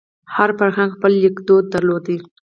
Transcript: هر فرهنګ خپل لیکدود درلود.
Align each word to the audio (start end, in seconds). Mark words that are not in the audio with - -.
هر 0.35 0.49
فرهنګ 0.59 0.89
خپل 0.97 1.11
لیکدود 1.23 1.63
درلود. 1.73 2.05